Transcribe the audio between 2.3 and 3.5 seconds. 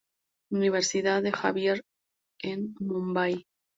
en Mumbai.